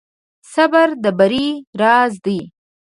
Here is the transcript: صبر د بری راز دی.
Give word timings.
صبر 0.53 0.87
د 1.03 1.05
بری 1.17 1.47
راز 1.81 2.13
دی. 2.25 2.39